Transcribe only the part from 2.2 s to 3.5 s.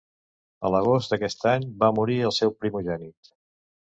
el seu primogènit.